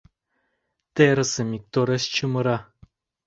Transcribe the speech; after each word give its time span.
Терысым 0.95 1.49
иктореш 1.57 2.03
чумыра. 2.15 2.57